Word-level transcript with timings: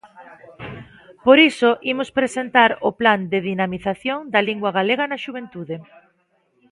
Por 1.25 1.37
iso 1.49 1.69
imos 1.91 2.09
presentar 2.19 2.71
o 2.89 2.89
Plan 2.99 3.19
de 3.31 3.39
dinamización 3.49 4.19
da 4.33 4.41
lingua 4.49 4.71
galega 4.79 5.05
na 5.07 5.21
xuventude. 5.25 5.75